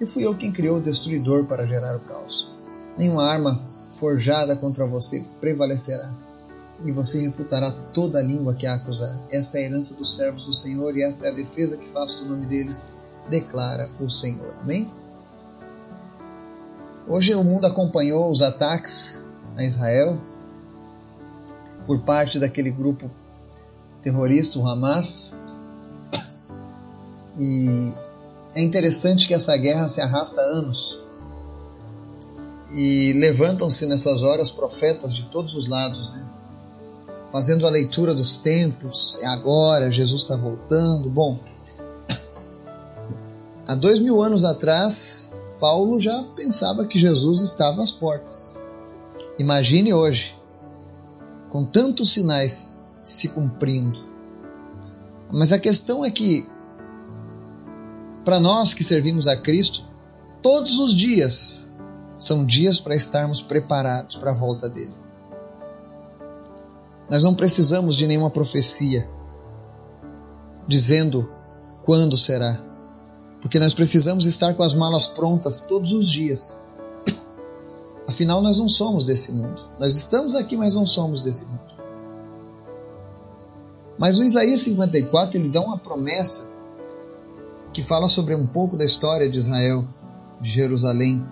E 0.00 0.06
fui 0.06 0.24
eu 0.24 0.36
quem 0.36 0.52
criou 0.52 0.78
o 0.78 0.82
destruidor 0.82 1.46
para 1.46 1.66
gerar 1.66 1.96
o 1.96 2.00
caos. 2.00 2.52
Nenhuma 2.96 3.24
arma 3.24 3.60
forjada 3.90 4.54
contra 4.54 4.86
você 4.86 5.24
prevalecerá, 5.40 6.12
e 6.84 6.90
você 6.92 7.20
refutará 7.20 7.70
toda 7.92 8.18
a 8.18 8.22
língua 8.22 8.54
que 8.54 8.66
a 8.66 8.74
acusar. 8.74 9.18
Esta 9.30 9.58
é 9.58 9.62
a 9.62 9.64
herança 9.66 9.94
dos 9.94 10.16
servos 10.16 10.44
do 10.44 10.52
Senhor, 10.52 10.96
e 10.96 11.02
esta 11.02 11.26
é 11.26 11.30
a 11.30 11.34
defesa 11.34 11.76
que 11.76 11.88
faço 11.88 12.24
do 12.24 12.30
nome 12.30 12.46
deles 12.46 12.90
declara 13.28 13.90
o 14.00 14.08
Senhor. 14.08 14.54
Amém? 14.60 14.90
Hoje 17.06 17.34
o 17.34 17.44
mundo 17.44 17.66
acompanhou 17.66 18.30
os 18.30 18.40
ataques 18.40 19.20
a 19.56 19.62
Israel 19.62 20.18
por 21.86 22.00
parte 22.00 22.38
daquele 22.38 22.70
grupo 22.70 23.10
terrorista, 24.02 24.58
o 24.58 24.66
Hamas. 24.66 25.34
E 27.38 27.92
é 28.54 28.62
interessante 28.62 29.26
que 29.26 29.34
essa 29.34 29.56
guerra 29.56 29.88
se 29.88 30.00
arrasta 30.00 30.40
há 30.40 30.44
anos. 30.44 31.00
E 32.72 33.12
levantam-se 33.14 33.86
nessas 33.86 34.22
horas 34.22 34.50
profetas 34.50 35.14
de 35.14 35.24
todos 35.24 35.54
os 35.54 35.68
lados, 35.68 36.10
né? 36.10 36.33
Fazendo 37.34 37.66
a 37.66 37.70
leitura 37.70 38.14
dos 38.14 38.38
tempos, 38.38 39.18
é 39.20 39.26
agora, 39.26 39.90
Jesus 39.90 40.22
está 40.22 40.36
voltando. 40.36 41.10
Bom, 41.10 41.40
Há 43.66 43.74
dois 43.74 43.98
mil 43.98 44.22
anos 44.22 44.44
atrás, 44.44 45.42
Paulo 45.58 45.98
já 45.98 46.22
pensava 46.36 46.86
que 46.86 46.96
Jesus 46.96 47.40
estava 47.40 47.82
às 47.82 47.90
portas. 47.90 48.62
Imagine 49.36 49.92
hoje, 49.92 50.38
com 51.48 51.64
tantos 51.64 52.10
sinais 52.10 52.78
se 53.02 53.28
cumprindo. 53.30 53.98
Mas 55.32 55.50
a 55.50 55.58
questão 55.58 56.04
é 56.04 56.12
que, 56.12 56.46
para 58.24 58.38
nós 58.38 58.72
que 58.74 58.84
servimos 58.84 59.26
a 59.26 59.36
Cristo, 59.36 59.88
todos 60.40 60.78
os 60.78 60.94
dias 60.94 61.68
são 62.16 62.44
dias 62.44 62.78
para 62.78 62.94
estarmos 62.94 63.42
preparados 63.42 64.14
para 64.14 64.30
a 64.30 64.34
volta 64.34 64.68
dele. 64.68 65.03
Nós 67.10 67.22
não 67.22 67.34
precisamos 67.34 67.96
de 67.96 68.06
nenhuma 68.06 68.30
profecia 68.30 69.08
dizendo 70.66 71.30
quando 71.84 72.16
será 72.16 72.74
porque 73.44 73.58
nós 73.58 73.74
precisamos 73.74 74.24
estar 74.24 74.54
com 74.54 74.62
as 74.62 74.72
malas 74.72 75.06
prontas 75.06 75.66
todos 75.66 75.92
os 75.92 76.08
dias. 76.08 76.62
Afinal, 78.08 78.40
nós 78.40 78.58
não 78.58 78.66
somos 78.70 79.04
desse 79.04 79.32
mundo. 79.32 79.60
Nós 79.78 79.94
estamos 79.98 80.34
aqui, 80.34 80.56
mas 80.56 80.74
não 80.74 80.86
somos 80.86 81.24
desse 81.24 81.44
mundo. 81.48 81.74
Mas 83.98 84.18
o 84.18 84.24
Isaías 84.24 84.62
54 84.62 85.36
ele 85.36 85.50
dá 85.50 85.60
uma 85.60 85.76
promessa 85.76 86.46
que 87.70 87.82
fala 87.82 88.08
sobre 88.08 88.34
um 88.34 88.46
pouco 88.46 88.78
da 88.78 88.84
história 88.86 89.28
de 89.28 89.38
Israel, 89.38 89.86
de 90.40 90.48
Jerusalém, 90.48 91.22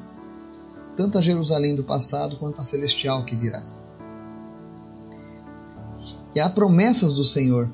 tanto 0.95 1.17
a 1.17 1.23
Jerusalém 1.23 1.75
do 1.75 1.83
passado 1.83 2.37
quanto 2.37 2.61
a 2.61 2.65
celestial 2.65 3.25
que 3.25 3.35
virá. 3.35 3.65
E 6.35 6.41
há 6.41 6.49
promessas 6.49 7.15
do 7.15 7.25
Senhor 7.25 7.69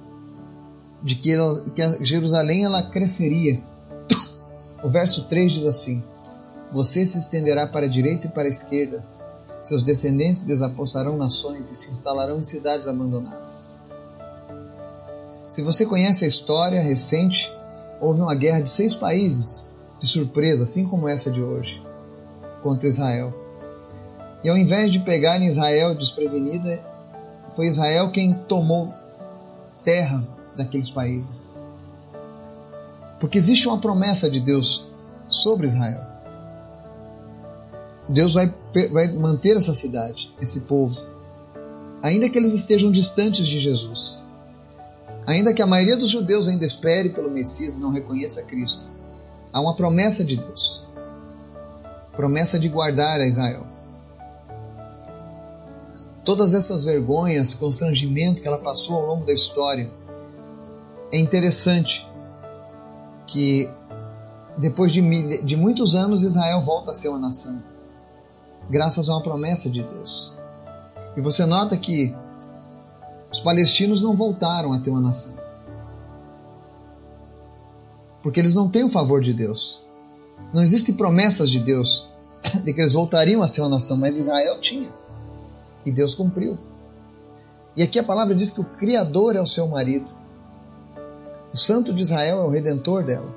de 1.03 1.15
que, 1.15 1.33
ela, 1.33 1.65
que 1.71 2.05
Jerusalém 2.05 2.65
ela 2.65 2.83
cresceria. 2.83 3.63
O 4.83 4.89
verso 4.89 5.25
3 5.25 5.53
diz 5.53 5.67
assim: 5.67 6.05
Você 6.73 7.05
se 7.05 7.19
estenderá 7.19 7.67
para 7.67 7.87
a 7.87 7.89
direita 7.89 8.29
e 8.29 8.31
para 8.31 8.45
a 8.45 8.49
esquerda, 8.49 9.05
seus 9.61 9.83
descendentes 9.83 10.45
desapossarão 10.45 11.17
nações 11.17 11.69
e 11.71 11.75
se 11.75 11.91
instalarão 11.91 12.39
em 12.39 12.45
cidades 12.45 12.87
abandonadas. 12.87 13.75
Se 15.49 15.63
você 15.63 15.85
conhece 15.85 16.25
a 16.25 16.29
história 16.29 16.81
recente, 16.81 17.51
houve 18.01 18.21
uma 18.21 18.35
guerra 18.35 18.61
de 18.61 18.69
seis 18.69 18.95
países, 18.95 19.71
de 19.99 20.07
surpresa, 20.07 20.65
assim 20.65 20.87
como 20.87 21.09
essa 21.09 21.31
de 21.31 21.43
hoje, 21.43 21.83
contra 22.63 22.89
Israel. 22.89 23.35
E 24.45 24.49
ao 24.49 24.57
invés 24.57 24.93
de 24.93 25.01
pegarem 25.01 25.49
Israel 25.49 25.95
desprevenida, 25.95 26.81
foi 27.55 27.67
Israel 27.67 28.11
quem 28.11 28.35
tomou 28.35 28.93
terras 29.85 30.37
daqueles 30.57 30.91
países. 30.91 31.59
Porque 33.21 33.39
existe 33.39 33.67
uma 33.69 33.79
promessa 33.79 34.31
de 34.31 34.41
Deus 34.41 34.89
sobre 35.29 35.67
Israel. 35.67 36.07
Deus 38.09 38.33
vai, 38.33 38.53
vai 38.91 39.09
manter 39.13 39.57
essa 39.57 39.73
cidade, 39.73 40.35
esse 40.41 40.63
povo, 40.63 40.99
ainda 42.03 42.29
que 42.29 42.39
eles 42.39 42.55
estejam 42.55 42.91
distantes 42.91 43.47
de 43.47 43.61
Jesus. 43.61 44.23
Ainda 45.27 45.53
que 45.53 45.61
a 45.61 45.67
maioria 45.67 45.97
dos 45.97 46.09
judeus 46.09 46.49
ainda 46.49 46.65
espere 46.65 47.11
pelo 47.11 47.31
Messias 47.31 47.77
e 47.77 47.81
não 47.81 47.91
reconheça 47.91 48.45
Cristo, 48.45 48.87
há 49.53 49.61
uma 49.61 49.75
promessa 49.75 50.25
de 50.25 50.37
Deus 50.37 50.89
promessa 52.19 52.59
de 52.59 52.69
guardar 52.69 53.21
a 53.21 53.27
Israel. 53.29 53.65
Todas 56.29 56.53
essas 56.53 56.85
vergonhas, 56.85 57.55
constrangimento 57.55 58.43
que 58.43 58.47
ela 58.47 58.59
passou 58.59 58.97
ao 58.97 59.07
longo 59.07 59.25
da 59.25 59.33
história, 59.33 59.91
é 61.11 61.19
interessante 61.19 62.07
que 63.27 63.67
depois 64.59 64.93
de, 64.93 65.01
de 65.43 65.57
muitos 65.57 65.95
anos 65.95 66.23
Israel 66.23 66.61
volta 66.61 66.91
a 66.91 66.95
ser 66.95 67.09
uma 67.09 67.19
nação, 67.19 67.63
graças 68.69 69.09
a 69.09 69.15
uma 69.15 69.23
promessa 69.23 69.71
de 69.71 69.83
Deus. 69.83 70.35
E 71.17 71.23
você 71.23 71.47
nota 71.47 71.79
que 71.79 72.15
os 73.33 73.41
palestinos 73.41 74.03
não 74.03 74.15
voltaram 74.15 74.75
a 74.75 74.81
ter 74.81 74.91
uma 74.91 75.01
nação. 75.01 75.35
Porque 78.23 78.39
eles 78.39 78.55
não 78.55 78.69
têm 78.69 78.85
o 78.85 78.91
favor 78.91 79.23
de 79.23 79.33
Deus. 79.33 79.83
Não 80.53 80.63
existem 80.63 80.95
promessas 80.95 81.51
de 81.51 81.61
Deus 81.61 82.07
de 82.63 82.75
que 82.75 82.83
eles 82.83 82.93
voltariam 82.93 83.43
a 83.43 83.49
ser 83.49 83.63
uma 83.63 83.71
nação, 83.71 83.97
mas 83.97 84.19
Israel 84.19 84.61
tinha. 84.61 84.98
E 85.85 85.93
Deus 85.93 86.15
cumpriu. 86.15 86.59
E 87.77 87.83
aqui 87.83 87.99
a 87.99 88.05
palavra 88.05 88.35
diz 88.35 88.51
que 88.51 88.61
o 88.61 88.65
Criador 88.65 89.37
é 89.37 89.41
o 89.41 89.47
seu 89.47 89.69
marido. 89.69 90.11
O 91.53 91.57
Santo 91.57 91.93
de 91.93 92.03
Israel 92.03 92.41
é 92.41 92.45
o 92.45 92.51
redentor 92.51 93.05
dela. 93.05 93.35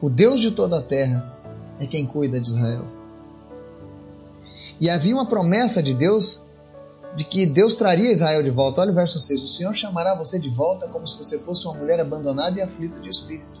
O 0.00 0.08
Deus 0.08 0.40
de 0.40 0.52
toda 0.52 0.78
a 0.78 0.82
terra 0.82 1.36
é 1.80 1.86
quem 1.86 2.06
cuida 2.06 2.40
de 2.40 2.48
Israel. 2.48 2.86
E 4.80 4.88
havia 4.88 5.14
uma 5.14 5.26
promessa 5.26 5.82
de 5.82 5.92
Deus 5.92 6.46
de 7.16 7.24
que 7.24 7.46
Deus 7.46 7.74
traria 7.74 8.12
Israel 8.12 8.42
de 8.42 8.50
volta. 8.50 8.80
Olha 8.80 8.92
o 8.92 8.94
verso 8.94 9.18
6: 9.18 9.42
O 9.42 9.48
Senhor 9.48 9.74
chamará 9.74 10.14
você 10.14 10.38
de 10.38 10.48
volta 10.48 10.86
como 10.86 11.06
se 11.06 11.18
você 11.18 11.38
fosse 11.38 11.66
uma 11.66 11.74
mulher 11.74 11.98
abandonada 12.00 12.58
e 12.58 12.62
aflita 12.62 13.00
de 13.00 13.08
espírito. 13.08 13.60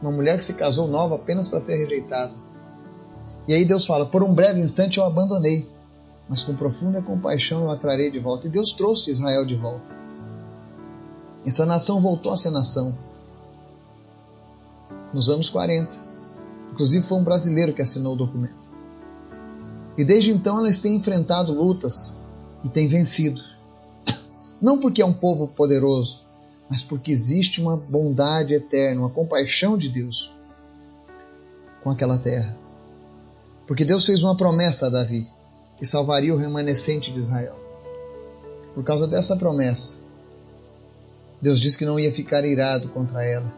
Uma 0.00 0.10
mulher 0.10 0.38
que 0.38 0.44
se 0.44 0.54
casou 0.54 0.88
nova 0.88 1.16
apenas 1.16 1.46
para 1.46 1.60
ser 1.60 1.76
rejeitada. 1.76 2.32
E 3.50 3.52
aí 3.52 3.64
Deus 3.64 3.84
fala: 3.84 4.06
Por 4.06 4.22
um 4.22 4.32
breve 4.32 4.60
instante 4.60 4.98
eu 4.98 5.04
abandonei, 5.04 5.68
mas 6.28 6.40
com 6.40 6.54
profunda 6.54 7.02
compaixão 7.02 7.62
eu 7.62 7.70
a 7.72 7.76
trarei 7.76 8.08
de 8.08 8.20
volta. 8.20 8.46
E 8.46 8.50
Deus 8.50 8.72
trouxe 8.72 9.10
Israel 9.10 9.44
de 9.44 9.56
volta. 9.56 9.92
Essa 11.44 11.66
nação 11.66 12.00
voltou 12.00 12.32
a 12.32 12.36
ser 12.36 12.52
nação 12.52 12.96
nos 15.12 15.28
anos 15.28 15.50
40. 15.50 15.98
Inclusive 16.70 17.04
foi 17.04 17.18
um 17.18 17.24
brasileiro 17.24 17.72
que 17.72 17.82
assinou 17.82 18.12
o 18.12 18.16
documento. 18.16 18.70
E 19.98 20.04
desde 20.04 20.30
então 20.30 20.60
elas 20.60 20.78
têm 20.78 20.94
enfrentado 20.94 21.52
lutas 21.52 22.22
e 22.62 22.68
têm 22.68 22.86
vencido. 22.86 23.42
Não 24.62 24.78
porque 24.78 25.02
é 25.02 25.04
um 25.04 25.12
povo 25.12 25.48
poderoso, 25.48 26.24
mas 26.68 26.84
porque 26.84 27.10
existe 27.10 27.60
uma 27.60 27.76
bondade 27.76 28.54
eterna, 28.54 29.00
uma 29.00 29.10
compaixão 29.10 29.76
de 29.76 29.88
Deus 29.88 30.32
com 31.82 31.90
aquela 31.90 32.16
terra. 32.16 32.69
Porque 33.70 33.84
Deus 33.84 34.04
fez 34.04 34.20
uma 34.24 34.36
promessa 34.36 34.86
a 34.86 34.90
Davi, 34.90 35.24
que 35.76 35.86
salvaria 35.86 36.34
o 36.34 36.36
remanescente 36.36 37.12
de 37.12 37.20
Israel. 37.20 37.54
Por 38.74 38.82
causa 38.82 39.06
dessa 39.06 39.36
promessa, 39.36 39.98
Deus 41.40 41.60
disse 41.60 41.78
que 41.78 41.84
não 41.84 41.96
ia 41.96 42.10
ficar 42.10 42.44
irado 42.44 42.88
contra 42.88 43.24
ela, 43.24 43.54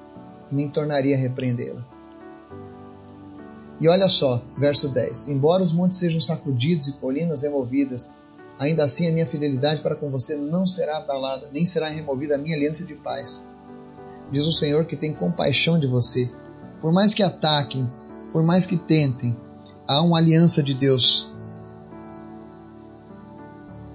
nem 0.51 0.69
tornaria 0.69 1.17
a 1.17 1.19
repreendê-la. 1.19 1.83
E 3.81 3.89
olha 3.89 4.07
só, 4.07 4.45
verso 4.59 4.91
10: 4.91 5.29
Embora 5.29 5.63
os 5.63 5.73
montes 5.73 5.99
sejam 5.99 6.21
sacudidos 6.21 6.89
e 6.89 6.93
colinas 6.99 7.41
removidas, 7.41 8.13
Ainda 8.59 8.85
assim, 8.85 9.09
a 9.09 9.13
minha 9.13 9.25
fidelidade 9.25 9.81
para 9.81 9.97
com 9.97 10.11
você 10.11 10.37
não 10.37 10.67
será 10.67 10.99
abalada, 10.99 11.49
nem 11.55 11.65
será 11.65 11.89
removida 11.89 12.35
a 12.35 12.39
minha 12.39 12.55
aliança 12.55 12.85
de 12.85 12.95
paz. 12.95 13.51
Diz 14.31 14.47
o 14.47 14.53
Senhor 14.53 14.85
que 14.85 14.95
tem 14.95 15.15
compaixão 15.15 15.79
de 15.81 15.87
você. 15.87 16.31
Por 16.83 16.93
mais 16.93 17.15
que 17.15 17.23
ataquem, 17.23 17.91
por 18.31 18.43
mais 18.43 18.67
que 18.67 18.77
tentem, 18.77 19.35
há 19.93 20.03
uma 20.03 20.19
aliança 20.19 20.63
de 20.63 20.75
Deus. 20.75 21.31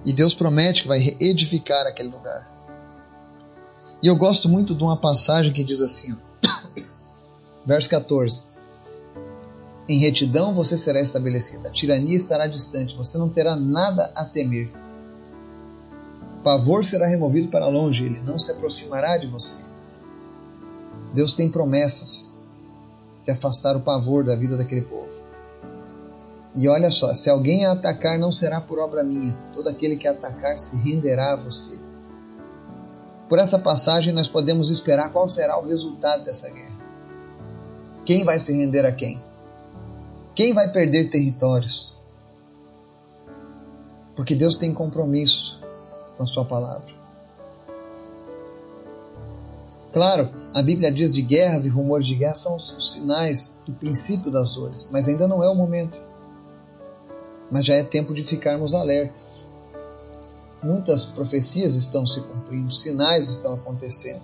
E 0.04 0.12
Deus 0.12 0.34
promete 0.34 0.82
que 0.82 0.88
vai 0.88 1.16
edificar 1.20 1.86
aquele 1.86 2.08
lugar. 2.08 2.48
E 4.02 4.06
eu 4.06 4.16
gosto 4.16 4.48
muito 4.48 4.74
de 4.74 4.82
uma 4.82 4.96
passagem 4.96 5.52
que 5.52 5.64
diz 5.64 5.80
assim, 5.80 6.12
ó, 6.12 6.80
verso 7.66 7.90
14: 7.90 8.48
em 9.88 9.98
retidão 9.98 10.54
você 10.54 10.76
será 10.76 11.00
estabelecida. 11.00 11.68
A 11.68 11.72
tirania 11.72 12.16
estará 12.16 12.46
distante. 12.46 12.94
Você 12.94 13.16
não 13.16 13.30
terá 13.30 13.56
nada 13.56 14.12
a 14.14 14.22
temer. 14.22 14.70
Pavor 16.44 16.84
será 16.84 17.06
removido 17.06 17.48
para 17.48 17.66
longe. 17.68 18.04
Ele 18.04 18.20
não 18.20 18.38
se 18.38 18.50
aproximará 18.50 19.16
de 19.16 19.26
você. 19.26 19.56
Deus 21.14 21.32
tem 21.32 21.48
promessas 21.48 22.36
de 23.24 23.30
afastar 23.30 23.76
o 23.76 23.80
pavor 23.80 24.24
da 24.24 24.36
vida 24.36 24.58
daquele 24.58 24.82
povo. 24.82 25.27
E 26.54 26.68
olha 26.68 26.90
só: 26.90 27.14
se 27.14 27.28
alguém 27.30 27.66
a 27.66 27.72
atacar, 27.72 28.18
não 28.18 28.32
será 28.32 28.60
por 28.60 28.78
obra 28.78 29.02
minha. 29.02 29.36
Todo 29.52 29.68
aquele 29.68 29.96
que 29.96 30.08
atacar 30.08 30.58
se 30.58 30.76
renderá 30.76 31.32
a 31.32 31.36
você. 31.36 31.78
Por 33.28 33.38
essa 33.38 33.58
passagem, 33.58 34.12
nós 34.12 34.26
podemos 34.26 34.70
esperar 34.70 35.12
qual 35.12 35.28
será 35.28 35.58
o 35.58 35.66
resultado 35.66 36.24
dessa 36.24 36.48
guerra. 36.48 36.78
Quem 38.04 38.24
vai 38.24 38.38
se 38.38 38.56
render 38.56 38.86
a 38.86 38.92
quem? 38.92 39.22
Quem 40.34 40.54
vai 40.54 40.70
perder 40.70 41.10
territórios? 41.10 41.98
Porque 44.16 44.34
Deus 44.34 44.56
tem 44.56 44.72
compromisso 44.72 45.62
com 46.16 46.22
a 46.22 46.26
Sua 46.26 46.44
palavra. 46.44 46.96
Claro, 49.92 50.30
a 50.54 50.62
Bíblia 50.62 50.90
diz 50.90 51.14
de 51.14 51.22
guerras 51.22 51.64
e 51.64 51.68
rumores 51.68 52.06
de 52.06 52.14
guerra 52.14 52.34
são 52.34 52.56
os 52.56 52.92
sinais 52.92 53.60
do 53.66 53.72
princípio 53.72 54.30
das 54.30 54.54
dores, 54.54 54.88
mas 54.90 55.08
ainda 55.08 55.26
não 55.28 55.42
é 55.42 55.48
o 55.48 55.54
momento. 55.54 56.07
Mas 57.50 57.64
já 57.64 57.74
é 57.74 57.82
tempo 57.82 58.12
de 58.12 58.22
ficarmos 58.22 58.74
alertas. 58.74 59.46
Muitas 60.62 61.04
profecias 61.04 61.74
estão 61.74 62.06
se 62.06 62.20
cumprindo, 62.22 62.72
sinais 62.72 63.28
estão 63.28 63.54
acontecendo. 63.54 64.22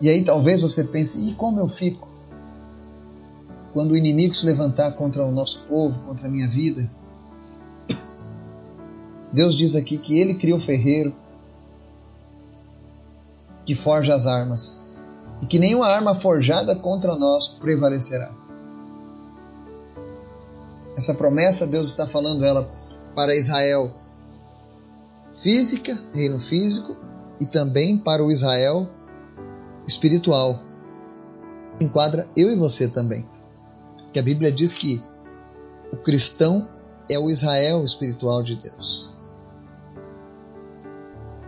E 0.00 0.08
aí 0.08 0.22
talvez 0.22 0.62
você 0.62 0.84
pense: 0.84 1.18
e 1.18 1.34
como 1.34 1.60
eu 1.60 1.66
fico? 1.66 2.14
quando 3.74 3.90
o 3.90 3.96
inimigo 3.96 4.32
se 4.32 4.46
levantar 4.46 4.92
contra 4.92 5.24
o 5.24 5.32
nosso 5.32 5.66
povo, 5.66 6.00
contra 6.06 6.28
a 6.28 6.30
minha 6.30 6.48
vida, 6.48 6.88
Deus 9.32 9.56
diz 9.56 9.74
aqui 9.74 9.98
que 9.98 10.16
Ele 10.16 10.34
criou 10.34 10.58
o 10.58 10.60
ferreiro 10.60 11.12
que 13.66 13.74
forja 13.74 14.14
as 14.14 14.28
armas 14.28 14.84
e 15.42 15.46
que 15.46 15.58
nenhuma 15.58 15.88
arma 15.88 16.14
forjada 16.14 16.76
contra 16.76 17.16
nós 17.16 17.48
prevalecerá. 17.48 18.32
Essa 20.96 21.14
promessa 21.14 21.66
Deus 21.66 21.88
está 21.88 22.06
falando 22.06 22.44
ela 22.44 22.70
para 23.14 23.34
Israel 23.34 23.92
física, 25.32 25.98
reino 26.12 26.38
físico, 26.38 26.96
e 27.40 27.46
também 27.46 27.98
para 27.98 28.22
o 28.22 28.30
Israel 28.30 28.88
espiritual. 29.86 30.62
Enquadra 31.80 32.28
eu 32.36 32.50
e 32.50 32.54
você 32.54 32.88
também 32.88 33.28
que 34.14 34.20
a 34.20 34.22
Bíblia 34.22 34.52
diz 34.52 34.72
que 34.74 35.02
o 35.92 35.96
cristão 35.96 36.68
é 37.10 37.18
o 37.18 37.28
Israel 37.28 37.82
espiritual 37.82 38.44
de 38.44 38.54
Deus. 38.54 39.18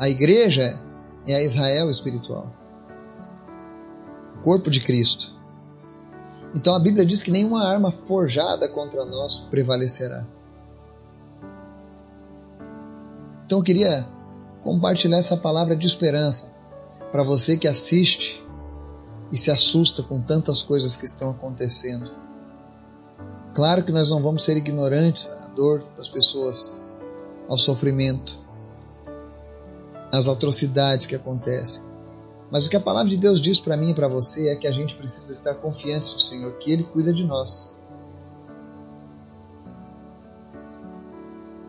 A 0.00 0.08
igreja 0.08 0.64
é 1.28 1.34
a 1.36 1.42
Israel 1.42 1.88
espiritual, 1.88 2.52
o 4.36 4.42
corpo 4.42 4.68
de 4.68 4.80
Cristo. 4.80 5.35
Então 6.56 6.74
a 6.74 6.78
Bíblia 6.78 7.04
diz 7.04 7.22
que 7.22 7.30
nenhuma 7.30 7.68
arma 7.68 7.90
forjada 7.90 8.66
contra 8.66 9.04
nós 9.04 9.40
prevalecerá. 9.40 10.26
Então 13.44 13.58
eu 13.58 13.62
queria 13.62 14.06
compartilhar 14.62 15.18
essa 15.18 15.36
palavra 15.36 15.76
de 15.76 15.86
esperança 15.86 16.56
para 17.12 17.22
você 17.22 17.58
que 17.58 17.68
assiste 17.68 18.42
e 19.30 19.36
se 19.36 19.50
assusta 19.50 20.02
com 20.02 20.18
tantas 20.22 20.62
coisas 20.62 20.96
que 20.96 21.04
estão 21.04 21.30
acontecendo. 21.30 22.10
Claro 23.54 23.84
que 23.84 23.92
nós 23.92 24.08
não 24.08 24.22
vamos 24.22 24.42
ser 24.42 24.56
ignorantes 24.56 25.30
à 25.30 25.48
dor 25.48 25.84
das 25.94 26.08
pessoas, 26.08 26.78
ao 27.48 27.58
sofrimento, 27.58 28.34
às 30.10 30.26
atrocidades 30.26 31.04
que 31.04 31.14
acontecem. 31.14 31.84
Mas 32.50 32.66
o 32.66 32.70
que 32.70 32.76
a 32.76 32.80
palavra 32.80 33.10
de 33.10 33.16
Deus 33.16 33.40
diz 33.40 33.58
para 33.58 33.76
mim 33.76 33.90
e 33.90 33.94
para 33.94 34.08
você 34.08 34.48
é 34.48 34.56
que 34.56 34.66
a 34.66 34.72
gente 34.72 34.94
precisa 34.94 35.32
estar 35.32 35.54
confiantes 35.54 36.12
no 36.14 36.20
Senhor, 36.20 36.52
que 36.58 36.70
Ele 36.70 36.84
cuida 36.84 37.12
de 37.12 37.24
nós. 37.24 37.80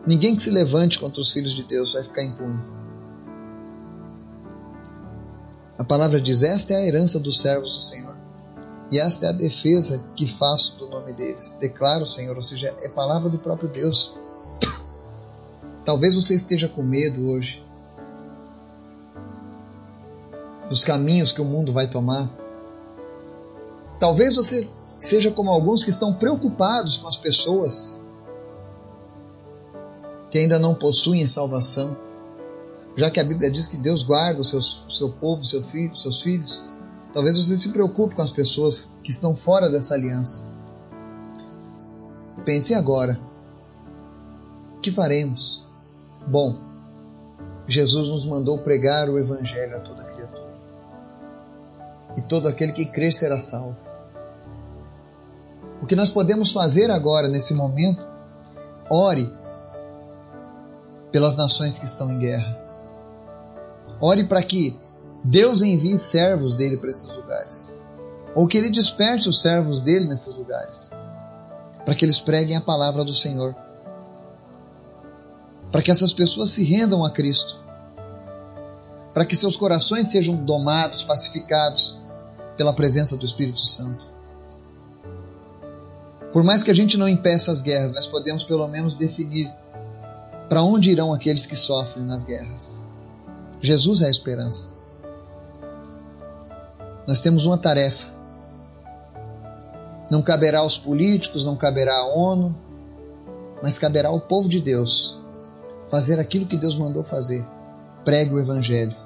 Ninguém 0.06 0.36
que 0.36 0.42
se 0.42 0.50
levante 0.50 0.98
contra 0.98 1.20
os 1.20 1.32
filhos 1.32 1.52
de 1.52 1.64
Deus 1.64 1.92
vai 1.92 2.04
ficar 2.04 2.22
impune. 2.22 2.58
A 5.76 5.84
palavra 5.84 6.20
diz: 6.20 6.42
Esta 6.42 6.72
é 6.72 6.76
a 6.76 6.86
herança 6.86 7.18
dos 7.18 7.40
servos 7.40 7.74
do 7.74 7.80
Senhor. 7.80 8.16
E 8.90 8.98
esta 8.98 9.26
é 9.26 9.28
a 9.28 9.32
defesa 9.32 10.02
que 10.16 10.26
faço 10.26 10.78
do 10.78 10.88
nome 10.88 11.12
deles. 11.12 11.58
Declaro, 11.60 12.06
Senhor, 12.06 12.34
ou 12.34 12.42
seja, 12.42 12.74
é 12.80 12.88
palavra 12.88 13.28
do 13.28 13.38
próprio 13.38 13.68
Deus. 13.68 14.16
Talvez 15.84 16.14
você 16.14 16.34
esteja 16.34 16.68
com 16.68 16.82
medo 16.82 17.28
hoje 17.28 17.67
dos 20.68 20.84
caminhos 20.84 21.32
que 21.32 21.40
o 21.40 21.44
mundo 21.44 21.72
vai 21.72 21.86
tomar. 21.86 22.30
Talvez 23.98 24.36
você 24.36 24.68
seja 24.98 25.30
como 25.30 25.50
alguns 25.50 25.82
que 25.82 25.90
estão 25.90 26.12
preocupados 26.12 26.98
com 26.98 27.08
as 27.08 27.16
pessoas 27.16 28.06
que 30.30 30.38
ainda 30.38 30.58
não 30.58 30.74
possuem 30.74 31.26
salvação, 31.26 31.96
já 32.96 33.10
que 33.10 33.18
a 33.18 33.24
Bíblia 33.24 33.50
diz 33.50 33.66
que 33.66 33.76
Deus 33.76 34.02
guarda 34.02 34.40
o, 34.40 34.44
seu 34.44 34.60
seu 34.60 35.10
povo, 35.10 35.44
seu 35.44 35.62
filho, 35.62 35.96
seus 35.96 36.20
filhos. 36.20 36.68
Talvez 37.12 37.38
você 37.38 37.56
se 37.56 37.70
preocupe 37.70 38.14
com 38.14 38.22
as 38.22 38.30
pessoas 38.30 38.94
que 39.02 39.10
estão 39.10 39.34
fora 39.34 39.70
dessa 39.70 39.94
aliança. 39.94 40.54
Pense 42.44 42.74
agora: 42.74 43.18
o 44.76 44.80
que 44.80 44.92
faremos? 44.92 45.66
Bom, 46.26 46.67
Jesus 47.68 48.08
nos 48.08 48.24
mandou 48.24 48.58
pregar 48.58 49.10
o 49.10 49.18
Evangelho 49.18 49.76
a 49.76 49.80
toda 49.80 50.02
criatura. 50.02 50.48
E 52.16 52.22
todo 52.22 52.48
aquele 52.48 52.72
que 52.72 52.86
crer 52.86 53.12
será 53.12 53.38
salvo. 53.38 53.76
O 55.82 55.86
que 55.86 55.94
nós 55.94 56.10
podemos 56.10 56.50
fazer 56.50 56.90
agora, 56.90 57.28
nesse 57.28 57.52
momento, 57.52 58.08
ore 58.90 59.30
pelas 61.12 61.36
nações 61.36 61.78
que 61.78 61.84
estão 61.84 62.10
em 62.10 62.18
guerra. 62.18 62.66
Ore 64.00 64.24
para 64.24 64.42
que 64.42 64.78
Deus 65.22 65.60
envie 65.60 65.98
servos 65.98 66.54
dele 66.54 66.78
para 66.78 66.90
esses 66.90 67.14
lugares. 67.14 67.80
Ou 68.34 68.48
que 68.48 68.56
ele 68.56 68.70
desperte 68.70 69.28
os 69.28 69.42
servos 69.42 69.78
dele 69.78 70.06
nesses 70.06 70.34
lugares. 70.36 70.90
Para 71.84 71.94
que 71.94 72.04
eles 72.04 72.18
preguem 72.18 72.56
a 72.56 72.60
palavra 72.60 73.04
do 73.04 73.12
Senhor. 73.12 73.54
Para 75.70 75.82
que 75.82 75.90
essas 75.90 76.12
pessoas 76.12 76.50
se 76.50 76.64
rendam 76.64 77.04
a 77.04 77.10
Cristo. 77.10 77.62
Para 79.12 79.24
que 79.24 79.36
seus 79.36 79.56
corações 79.56 80.08
sejam 80.08 80.36
domados, 80.36 81.02
pacificados 81.02 82.00
pela 82.56 82.72
presença 82.72 83.16
do 83.16 83.24
Espírito 83.24 83.60
Santo. 83.60 84.06
Por 86.32 86.42
mais 86.42 86.62
que 86.62 86.70
a 86.70 86.74
gente 86.74 86.96
não 86.96 87.08
impeça 87.08 87.50
as 87.50 87.60
guerras, 87.60 87.94
nós 87.94 88.06
podemos 88.06 88.44
pelo 88.44 88.66
menos 88.68 88.94
definir 88.94 89.50
para 90.48 90.62
onde 90.62 90.90
irão 90.90 91.12
aqueles 91.12 91.46
que 91.46 91.56
sofrem 91.56 92.04
nas 92.04 92.24
guerras. 92.24 92.82
Jesus 93.60 94.02
é 94.02 94.06
a 94.06 94.10
esperança. 94.10 94.70
Nós 97.06 97.20
temos 97.20 97.44
uma 97.44 97.58
tarefa. 97.58 98.06
Não 100.10 100.22
caberá 100.22 100.60
aos 100.60 100.78
políticos, 100.78 101.44
não 101.44 101.56
caberá 101.56 101.94
à 101.94 102.06
ONU, 102.14 102.54
mas 103.62 103.78
caberá 103.78 104.08
ao 104.08 104.20
povo 104.20 104.48
de 104.48 104.60
Deus 104.60 105.17
fazer 105.88 106.20
aquilo 106.20 106.46
que 106.46 106.56
Deus 106.56 106.76
mandou 106.76 107.02
fazer. 107.02 107.46
Pregue 108.04 108.34
o 108.34 108.38
Evangelho. 108.38 108.96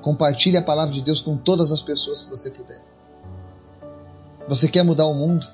Compartilhe 0.00 0.56
a 0.56 0.62
palavra 0.62 0.92
de 0.92 1.02
Deus 1.02 1.20
com 1.20 1.36
todas 1.36 1.72
as 1.72 1.82
pessoas 1.82 2.22
que 2.22 2.30
você 2.30 2.50
puder. 2.50 2.82
Você 4.46 4.68
quer 4.68 4.82
mudar 4.82 5.06
o 5.06 5.14
mundo? 5.14 5.46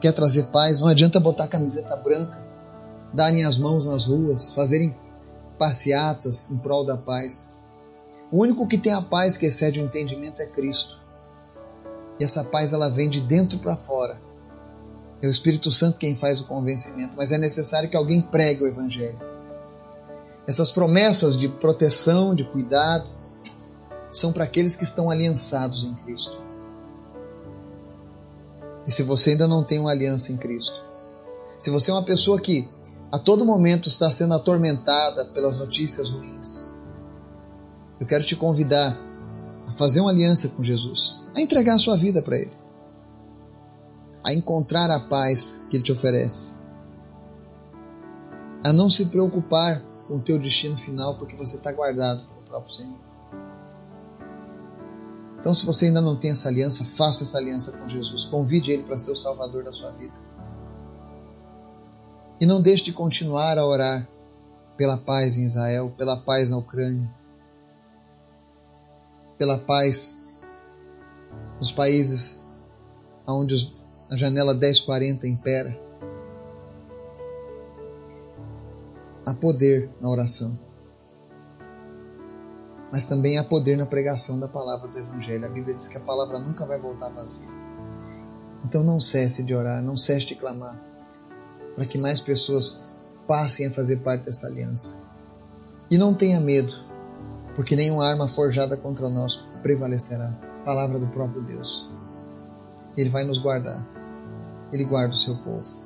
Quer 0.00 0.12
trazer 0.12 0.44
paz? 0.44 0.80
Não 0.80 0.88
adianta 0.88 1.18
botar 1.18 1.48
camiseta 1.48 1.96
branca, 1.96 2.38
darem 3.12 3.44
as 3.44 3.58
mãos 3.58 3.86
nas 3.86 4.04
ruas, 4.04 4.52
fazerem 4.52 4.96
passeatas 5.58 6.50
em 6.50 6.58
prol 6.58 6.84
da 6.84 6.96
paz. 6.96 7.54
O 8.30 8.42
único 8.42 8.66
que 8.68 8.78
tem 8.78 8.92
a 8.92 9.02
paz 9.02 9.36
que 9.36 9.46
excede 9.46 9.80
o 9.80 9.84
entendimento 9.84 10.40
é 10.40 10.46
Cristo. 10.46 11.00
E 12.20 12.24
essa 12.24 12.44
paz 12.44 12.72
ela 12.72 12.88
vem 12.88 13.08
de 13.08 13.20
dentro 13.20 13.58
para 13.58 13.76
fora. 13.76 14.20
É 15.22 15.26
o 15.26 15.30
Espírito 15.30 15.70
Santo 15.70 15.98
quem 15.98 16.14
faz 16.14 16.40
o 16.40 16.46
convencimento, 16.46 17.16
mas 17.16 17.32
é 17.32 17.38
necessário 17.38 17.88
que 17.88 17.96
alguém 17.96 18.22
pregue 18.22 18.64
o 18.64 18.66
Evangelho. 18.66 19.35
Essas 20.46 20.70
promessas 20.70 21.36
de 21.36 21.48
proteção, 21.48 22.34
de 22.34 22.44
cuidado, 22.44 23.08
são 24.10 24.32
para 24.32 24.44
aqueles 24.44 24.76
que 24.76 24.84
estão 24.84 25.10
aliançados 25.10 25.84
em 25.84 25.94
Cristo. 25.96 26.42
E 28.86 28.92
se 28.92 29.02
você 29.02 29.30
ainda 29.30 29.48
não 29.48 29.64
tem 29.64 29.80
uma 29.80 29.90
aliança 29.90 30.32
em 30.32 30.36
Cristo, 30.36 30.84
se 31.58 31.70
você 31.70 31.90
é 31.90 31.94
uma 31.94 32.04
pessoa 32.04 32.40
que 32.40 32.68
a 33.10 33.18
todo 33.18 33.44
momento 33.44 33.88
está 33.88 34.10
sendo 34.10 34.34
atormentada 34.34 35.24
pelas 35.26 35.58
notícias 35.58 36.10
ruins, 36.10 36.66
eu 37.98 38.06
quero 38.06 38.22
te 38.22 38.36
convidar 38.36 38.96
a 39.66 39.72
fazer 39.72 40.00
uma 40.00 40.10
aliança 40.10 40.48
com 40.48 40.62
Jesus, 40.62 41.24
a 41.34 41.40
entregar 41.40 41.74
a 41.74 41.78
sua 41.78 41.96
vida 41.96 42.22
para 42.22 42.36
Ele, 42.36 42.56
a 44.24 44.32
encontrar 44.32 44.90
a 44.90 45.00
paz 45.00 45.66
que 45.68 45.76
Ele 45.76 45.82
te 45.82 45.92
oferece, 45.92 46.56
a 48.64 48.72
não 48.72 48.88
se 48.88 49.06
preocupar 49.06 49.82
com 50.06 50.16
o 50.16 50.20
teu 50.20 50.38
destino 50.38 50.76
final, 50.76 51.16
porque 51.16 51.36
você 51.36 51.56
está 51.56 51.72
guardado 51.72 52.26
pelo 52.26 52.42
próprio 52.42 52.72
Senhor. 52.72 53.06
Então, 55.38 55.54
se 55.54 55.64
você 55.64 55.86
ainda 55.86 56.00
não 56.00 56.16
tem 56.16 56.30
essa 56.30 56.48
aliança, 56.48 56.84
faça 56.84 57.22
essa 57.22 57.38
aliança 57.38 57.72
com 57.72 57.86
Jesus. 57.86 58.24
Convide 58.24 58.72
Ele 58.72 58.82
para 58.82 58.98
ser 58.98 59.12
o 59.12 59.16
Salvador 59.16 59.62
da 59.62 59.70
sua 59.70 59.90
vida. 59.92 60.14
E 62.40 62.46
não 62.46 62.60
deixe 62.60 62.84
de 62.84 62.92
continuar 62.92 63.56
a 63.58 63.64
orar 63.64 64.08
pela 64.76 64.98
paz 64.98 65.38
em 65.38 65.44
Israel, 65.44 65.94
pela 65.96 66.16
paz 66.16 66.50
na 66.50 66.58
Ucrânia, 66.58 67.08
pela 69.38 69.58
paz 69.58 70.20
nos 71.58 71.70
países 71.70 72.44
onde 73.26 73.72
a 74.10 74.16
janela 74.16 74.54
1040 74.54 75.26
impera. 75.26 75.85
Há 79.26 79.34
poder 79.34 79.90
na 80.00 80.08
oração, 80.08 80.58
mas 82.92 83.06
também 83.06 83.38
há 83.38 83.44
poder 83.44 83.76
na 83.76 83.84
pregação 83.84 84.38
da 84.38 84.48
palavra 84.48 84.88
do 84.88 84.98
Evangelho. 84.98 85.44
A 85.44 85.48
Bíblia 85.48 85.74
diz 85.74 85.88
que 85.88 85.98
a 85.98 86.00
palavra 86.00 86.38
nunca 86.38 86.64
vai 86.64 86.78
voltar 86.78 87.08
vazia. 87.08 87.48
Então 88.64 88.82
não 88.84 89.00
cesse 89.00 89.42
de 89.42 89.54
orar, 89.54 89.82
não 89.82 89.96
cesse 89.96 90.26
de 90.26 90.36
clamar 90.36 90.80
para 91.76 91.84
que 91.84 91.98
mais 91.98 92.22
pessoas 92.22 92.80
passem 93.26 93.66
a 93.66 93.70
fazer 93.70 93.98
parte 93.98 94.24
dessa 94.24 94.46
aliança. 94.46 94.98
E 95.90 95.98
não 95.98 96.14
tenha 96.14 96.40
medo, 96.40 96.72
porque 97.54 97.76
nenhuma 97.76 98.06
arma 98.06 98.26
forjada 98.26 98.76
contra 98.76 99.10
nós 99.10 99.46
prevalecerá. 99.62 100.32
Palavra 100.64 100.98
do 100.98 101.06
próprio 101.08 101.42
Deus. 101.42 101.90
Ele 102.96 103.10
vai 103.10 103.24
nos 103.24 103.38
guardar. 103.38 103.86
Ele 104.72 104.84
guarda 104.84 105.14
o 105.14 105.18
seu 105.18 105.36
povo. 105.36 105.85